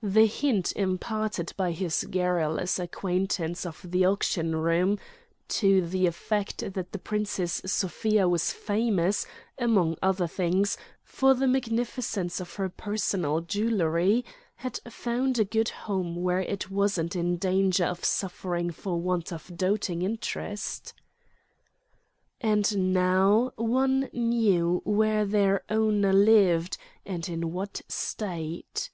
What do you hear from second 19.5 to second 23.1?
doting interest. And